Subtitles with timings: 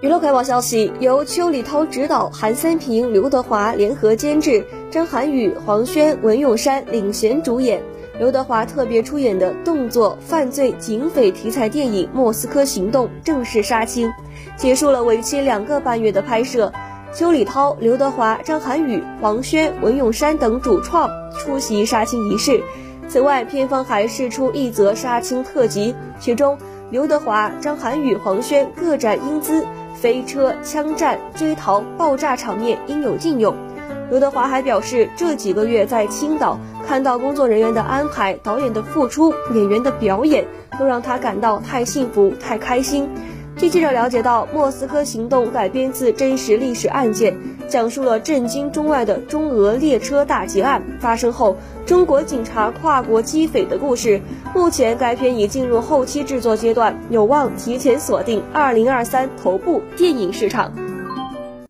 [0.00, 7.80] 娱乐快报消息，由邱礼涛执导，韩三平、刘德华联合监制，张涵予、黄轩、文咏珊领衔主演，
[8.18, 14.12] 刘德华特别出演的动作犯罪警匪题材电影《莫斯科行动》正式杀青，
[14.56, 16.70] 结束了为期两个半月的拍摄。
[17.14, 21.08] 邱礼涛、刘德华、张涵予、黄轩、文咏珊等主创
[21.38, 22.60] 出席杀青仪式。
[23.08, 26.58] 此外，片方还释出一则杀青特辑，其中
[26.90, 29.64] 刘德华、张涵予、黄轩各展英姿，
[29.94, 33.54] 飞车、枪战、追逃、爆炸场面应有尽有。
[34.10, 40.46] 刘德华还表示，这几个月在青岛看到工作人员的安排、导演的付出、演员的表演，
[40.78, 43.08] 都让他感到太幸福、太开心。
[43.56, 47.36] 据记者了解到，《莫斯科行动》改编自真实历史案件，
[47.68, 54.20] 讲述了震惊中外的中俄列车大劫案发生后，中国警察跨国击匪的故事。
[54.52, 60.72] 目前，该片已进入后期制作阶段，有望提前锁定二零二三头部电影市场。